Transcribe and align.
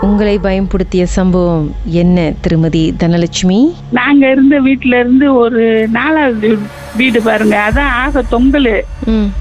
உங்களை 0.00 0.38
பயன்படுத்திய 0.38 1.06
சம்பவம் 1.06 1.74
என்ன 1.84 2.32
திருமதி 2.40 2.94
தனலட்சுமி? 2.98 3.72
நாங்க 3.90 4.30
இருந்த 4.30 4.60
வீட்டுல 4.60 4.86
இருந்து 4.86 5.34
ஒரு 5.34 5.88
நாலாவது 5.88 6.58
வீடு 6.96 7.22
பாருங்க. 7.22 7.70
அதான் 7.70 7.88
ஆக 7.88 8.22
தொங்கல். 8.22 8.80
ம். 9.04 9.32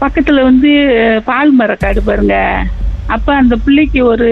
பக்கத்துல 0.00 0.42
வந்து 0.42 0.70
பால் 1.24 1.58
மரக்காடு 1.58 1.98
பாருங்க. 2.04 2.64
அப்ப 3.06 3.34
அந்த 3.34 3.56
பிள்ளைக்கு 3.56 4.04
ஒரு 4.04 4.28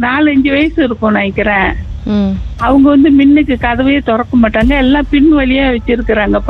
நாலஞ்சு 0.00 0.48
வயசு 0.48 0.84
இருக்கும் 0.84 1.12
நினைக்கிறேன். 1.12 1.72
ம். 2.04 2.30
அவங்க 2.56 2.88
வந்து 2.88 3.10
மின்னுக்கு 3.12 3.56
கதவையே 3.60 3.98
திறக்க 3.98 4.36
மாட்டாங்க. 4.42 4.76
எல்லாம் 4.76 5.06
பின் 5.10 5.36
வழியா 5.36 5.76
வச்சிருக்கிறாங்க. 5.76 6.40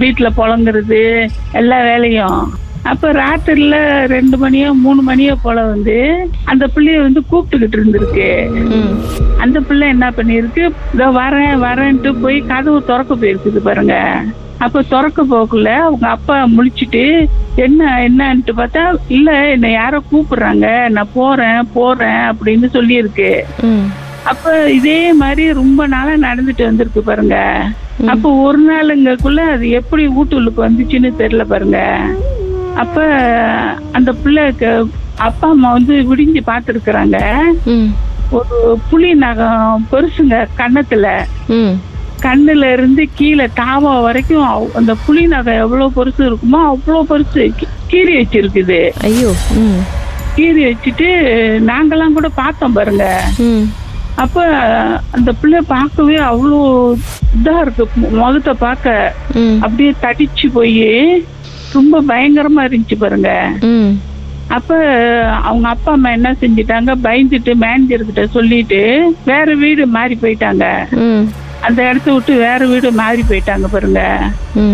வீட்டுல 0.00 0.28
புழங்குறது 0.36 1.28
எல்லா 1.52 1.82
வேலையும். 1.82 2.54
அப்ப 2.90 3.10
ராத்திரில 3.20 3.76
ரெண்டு 4.12 4.36
மணியோ 4.42 4.68
மூணு 4.84 5.00
மணியோ 5.08 5.34
போல 5.44 5.58
வந்து 5.72 5.96
அந்த 6.50 6.64
பிள்ளைய 6.74 6.98
வந்து 7.04 7.20
கூப்பிட்டுக்கிட்டு 7.30 7.76
இருந்திருக்கு. 7.78 8.28
அந்த 9.44 9.58
பிள்ளை 9.68 9.86
என்ன 9.94 10.06
பண்ணிருக்கு 10.18 10.64
இதோ 10.94 11.06
வரேன் 11.20 11.56
வரேன்ட்டு 11.66 12.12
போய் 12.24 12.38
கதவு 12.52 12.78
திறக்க 12.90 13.14
போயிருக்குது 13.14 13.62
பாருங்க. 13.68 13.96
அப்ப 14.64 14.82
திறக்க 14.92 15.20
போக்குள்ள 15.32 15.70
அவங்க 15.86 16.06
அப்பா 16.16 16.36
முழிச்சிட்டு 16.56 17.04
என்ன 17.64 17.88
என்னன்ட்டு 18.06 18.52
பார்த்தா 18.60 18.84
இல்ல 19.16 19.30
என்னை 19.54 19.70
யாரோ 19.72 19.98
கூப்பிடுறாங்க. 20.12 20.66
நான் 20.96 21.14
போறேன் 21.18 21.70
போறேன் 21.76 22.22
அப்படின்னு 22.30 22.68
சொல்லியிருக்கு. 22.76 23.32
அப்ப 24.32 24.52
இதே 24.78 25.00
மாதிரி 25.22 25.44
ரொம்ப 25.62 25.86
நாளா 25.94 26.12
நடந்துட்டு 26.28 26.68
வந்திருக்கு 26.68 27.00
பாருங்க. 27.08 27.38
அப்ப 28.12 28.30
ஒரு 28.46 28.60
நாளுங்கக்குள்ள 28.70 29.40
அது 29.56 29.66
எப்படி 29.80 30.04
வீட்டுக்கு 30.16 30.66
வந்துச்சுன்னு 30.68 31.12
தெரியல 31.20 31.44
பாருங்க. 31.52 31.80
அப்ப 32.82 32.98
அந்த 33.96 34.10
பிள்ளைக்கு 34.22 34.70
அப்பா 35.26 35.48
அம்மா 35.54 35.68
வந்து 35.76 35.94
விடிஞ்சு 36.10 36.40
பார்த்துருக்குறாங்க 36.50 37.18
ஒரு 38.36 38.56
புலி 38.90 39.10
நகம் 39.24 39.82
பெருசுங்க 39.90 40.36
கன்னத்துல. 40.60 41.06
கண்ணுல 42.24 42.70
இருந்து 42.76 43.02
கீழே 43.18 43.46
தாவா 43.60 43.92
வரைக்கும் 44.06 44.46
அந்த 44.80 44.92
புலி 45.04 45.22
நகம் 45.34 45.60
எவ்வளவு 45.64 45.96
பெருசு 45.98 46.22
இருக்குமோ 46.28 46.60
அவ்வளவு 46.72 47.08
பெருசு. 47.10 47.44
கீறி 47.90 48.12
வச்சிருக்குது. 48.18 48.80
ஐயோ 49.08 49.30
கீறி 50.36 50.62
வச்சுட்டு 50.68 51.08
நாங்கெல்லாம் 51.70 52.16
கூட 52.18 52.28
பார்த்தோம் 52.40 52.76
பாருங்க. 52.78 53.06
அப்ப 54.22 54.42
அந்த 55.16 55.30
பிள்ளை 55.42 55.60
பார்க்கவே 55.74 56.16
அவ்வளோ 56.30 56.58
இதா 57.36 57.54
இருக்கு. 57.64 57.84
முகத்தை 58.18 58.54
பார்க்க. 58.66 59.14
அப்படியே 59.64 59.92
தடிச்சு 60.04 60.48
போய் 60.56 60.82
ரொம்ப 61.78 62.00
பயங்கரமா 62.10 62.64
இருந்துச்சு 62.66 62.98
பாருங்க. 63.04 63.30
அப்ப 64.56 64.70
அவங்க 65.48 65.66
அப்பா 65.74 65.90
அம்மா 65.96 66.10
என்ன 66.16 66.30
செஞ்சிட்டாங்க? 66.42 66.92
பயந்துட்டு 67.06 67.52
மேனேஜர்கிட்ட 67.64 68.24
சொல்லிட்டு 68.36 68.80
வேற 69.30 69.54
வீடு 69.62 69.84
மாறி 69.96 70.16
போயிட்டாங்க. 70.24 70.64
அந்த 71.66 71.80
இடத்த 71.90 72.08
விட்டு 72.14 72.32
வேற 72.46 72.60
வீடு 72.72 72.88
மாறி 73.02 73.22
போயிட்டாங்க 73.30 73.66
பாருங்க. 73.74 74.00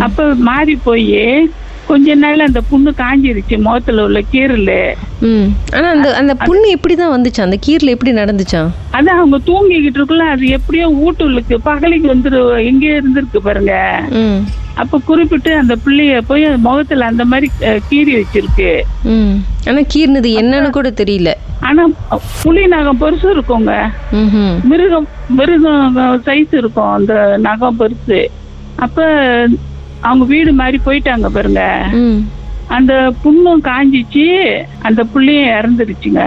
அப்ப 0.06 0.28
மாறி 0.50 0.74
போய் 0.88 1.10
கொஞ்ச 1.90 2.14
நாள் 2.22 2.46
அந்த 2.46 2.60
புண்ணு 2.70 2.90
காஞ்சிருச்சு 3.00 3.56
முகத்துல 3.66 4.02
உள்ள 4.08 4.18
கீரல் 4.32 4.68
ஆனா 5.76 5.86
அந்த 5.94 6.08
அந்த 6.20 6.32
புண்ணு 6.48 6.66
எப்படி 6.76 6.94
தான் 7.00 7.14
வந்துச்சா? 7.14 7.46
அந்த 7.46 7.58
கீரல் 7.64 7.92
எப்படி 7.94 8.12
நடந்துச்சா? 8.18 8.60
அதான் 8.96 9.20
அவங்க 9.22 9.38
தூங்கிக்கிட்டு 9.48 9.98
இருக்குள்ள 10.00 10.26
அது 10.34 10.44
எப்படியோ 10.58 10.86
ஊட்டுலுக்கு 11.06 11.56
பகலிக்கு 11.68 12.08
வந்துரு 12.12 12.40
எங்கேயோ 12.70 12.98
இருந்திருக்கு 13.00 13.40
பாருங்க. 13.48 13.74
அப்ப 14.74 14.98
குறிப்பிட்டு 15.04 15.50
அந்த 15.56 15.76
பிள்ளைய 15.84 16.20
போய் 16.20 16.44
முகத்துல 16.56 17.04
அந்த 17.04 17.24
மாதிரி 17.24 17.50
கீறி 17.90 18.12
வச்சிருக்கு. 18.18 18.70
ஆனா 19.68 19.80
கீர்னது 19.94 20.30
என்னன்னு 20.40 20.70
கூட 20.70 20.90
தெரியல. 20.90 21.32
ஆனா 21.60 21.82
புலி 22.42 22.66
நகம் 22.66 23.00
பெருசு 23.00 23.26
இருக்குங்க. 23.36 23.72
மிருகம் 24.64 25.08
மிருகம் 25.28 25.96
சைஸ் 26.26 26.54
இருக்கும் 26.62 26.92
அந்த 26.92 27.36
நகம் 27.38 27.78
பெருசு. 27.80 28.20
அப்ப 28.76 28.98
அவங்க 30.00 30.24
வீடு 30.24 30.52
மாதிரி 30.52 30.80
போயிட்டாங்க 30.84 31.28
பாருங்க. 31.28 31.64
அந்த 32.76 33.12
புண்ணும் 33.22 33.62
காஞ்சிச்சு 33.62 34.26
அந்த 34.80 35.04
புள்ளையும் 35.14 35.48
இறந்துருச்சுங்க. 35.58 36.20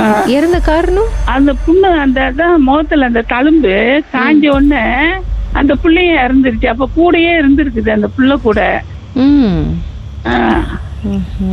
ஆஹ், 0.00 0.26
இறந்த 0.26 0.58
காரணம்? 0.60 1.08
அந்த 1.24 1.54
புண்ணு 1.66 1.88
அந்த 2.04 2.20
அதான் 2.30 2.56
முகத்துல 2.56 3.04
அந்த 3.04 3.24
தழும்பு 3.32 3.74
காஞ்ச 4.14 4.44
உடனே 4.48 4.84
அந்த 5.52 5.72
புள்ளையும் 5.74 6.20
இறந்துருச்சு. 6.24 6.66
அப்ப 6.66 6.88
கூடயே 6.96 7.32
இருந்திருக்குது 7.40 7.90
அந்த 7.90 8.08
புள்ள 8.16 8.32
கூட. 8.38 8.60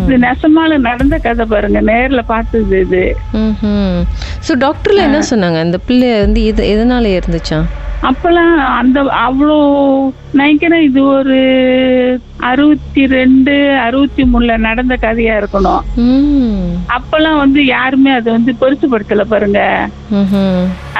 இது 0.01 0.15
நெசமால 0.23 0.77
நடந்த 0.79 1.15
கதை 1.17 1.45
பாருங்க. 1.45 1.79
நேர்ல 1.81 2.21
பார்த்தது 2.27 2.79
இது. 2.79 3.03
ஸோ 4.47 4.53
டாக்டர்ல 4.65 5.05
என்ன 5.07 5.19
சொன்னாங்க? 5.31 5.59
அந்த 5.59 5.77
பிள்ளை 5.87 6.19
வந்து 6.19 6.43
எது 6.43 6.63
எதனால 6.73 7.11
இருந்துச்சா 7.19 7.59
அப்பெல்லாம் 8.07 8.55
அந்த 8.79 8.99
அவ்வளோ 9.25 9.57
நினைக்கிறேன் 10.37 10.85
இது 10.87 11.01
ஒரு 11.17 11.37
அறுபத்தி 12.49 13.03
ரெண்டு 13.13 13.53
அறுபத்தி 13.85 14.23
மூணுல 14.31 14.55
நடந்த 14.65 14.95
கதையா 15.05 15.35
இருக்கணும். 15.41 15.83
அப்பெல்லாம் 16.95 17.39
வந்து 17.43 17.61
யாருமே 17.65 18.11
அதை 18.17 18.29
வந்து 18.37 18.53
பெருசுபடுத்தல 18.61 19.23
பாருங்க. 19.33 19.61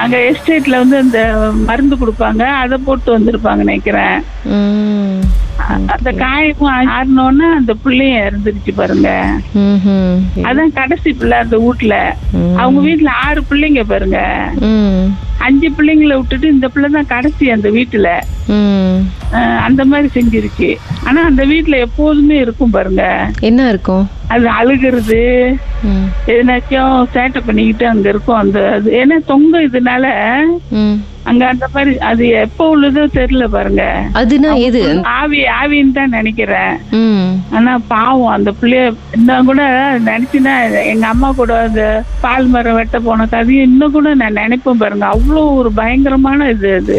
அங்க 0.02 0.16
எஸ்டேட்ல 0.30 0.80
வந்து 0.82 0.96
அந்த 1.04 1.20
மருந்து 1.68 1.98
கொடுப்பாங்க 2.02 2.44
அதை 2.62 2.78
போட்டு 2.86 3.10
வந்திருப்பாங்க 3.16 3.62
நினைக்கிறேன். 3.66 4.18
அந்த 5.94 6.10
காயமும் 6.24 6.90
ஆறினோன்னா 6.96 7.46
அந்த 7.58 7.72
பிள்ளையும் 7.84 8.24
இறந்துருச்சு 8.26 8.72
பாருங்க. 8.80 9.10
அதான் 10.48 10.76
கடைசி 10.80 11.12
பிள்ளை 11.20 11.38
அந்த 11.44 11.58
வீட்டுல. 11.66 11.94
அவங்க 12.62 12.80
வீட்டுல 12.88 13.12
ஆறு 13.26 13.42
பிள்ளைங்க 13.50 13.84
பாருங்க. 13.92 14.20
அஞ்சு 15.46 15.68
பிள்ளைங்களை 15.76 16.14
விட்டுட்டு 16.18 16.46
இந்த 16.54 16.66
பிள்ளை 16.74 16.88
தான் 16.96 17.12
கடைசி 17.14 17.46
அந்த 17.56 17.68
வீட்டுல. 17.76 18.08
அந்த 19.66 19.82
மாதிரி 19.90 20.08
செஞ்சிருச்சு 20.16 20.68
ஆனா 21.08 21.20
அந்த 21.30 21.42
வீட்டுல 21.52 21.78
எப்போதுமே 21.86 22.36
இருக்கும் 22.44 22.74
பாருங்க. 22.76 23.04
என்ன 23.50 23.68
இருக்கும்? 23.72 24.04
அது 24.34 24.46
அழுகிறது. 24.58 25.20
எதுனாச்சும் 26.32 26.94
சேட்டை 27.14 27.40
பண்ணிக்கிட்டு 27.46 27.84
அங்க 27.90 28.06
இருக்கும் 28.12 28.40
அந்த 28.42 28.58
அது. 28.76 28.88
ஏன்னா 29.00 29.16
தொங்க 29.30 29.60
இதனால 29.66 30.06
அங்க 31.30 31.42
அந்த 31.52 31.66
மாதிரி 31.74 31.92
அது 32.08 32.24
எப்போ 32.42 32.64
உள்ளதோ 32.72 33.04
தெரியல 33.18 33.44
பாருங்க. 33.54 33.84
அதுனா 34.20 34.50
எது? 34.66 34.82
ஆவி 35.18 35.40
ஆவின்னு 35.60 35.96
தான் 35.98 36.14
நினைக்கிறேன். 36.18 36.74
ஆனா 37.56 37.72
பாவம் 37.92 38.34
அந்த 38.36 38.50
பிள்ளைய 38.60 38.84
இன்னும் 39.18 39.48
கூட 39.50 39.62
நினைச்சுன்னா 40.10 40.54
எங்க 40.92 41.06
அம்மா 41.14 41.30
கூட 41.40 41.54
அந்த 41.68 41.84
பால் 42.24 42.50
மரம் 42.54 42.78
வெட்ட 42.80 42.98
போன 43.08 43.26
கதையும் 43.34 43.68
இன்னும் 43.70 43.96
கூட 43.96 44.14
நான் 44.22 44.40
நினைப்பேன் 44.42 44.82
பாருங்க. 44.84 45.06
அவ்வளோ 45.16 45.44
ஒரு 45.60 45.72
பயங்கரமான 45.80 46.48
இது 46.56 46.70
அது. 46.80 46.98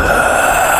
Uh... 0.03 0.70